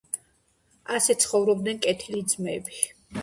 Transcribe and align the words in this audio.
ასე 0.95 1.15
ცხოვრობდნენ 1.25 1.83
კეთილი 1.85 2.25
ძმები. 2.35 2.81